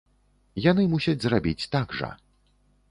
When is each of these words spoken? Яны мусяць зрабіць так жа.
Яны 0.71 0.87
мусяць 0.93 1.21
зрабіць 1.27 1.69
так 1.77 1.87
жа. 2.01 2.11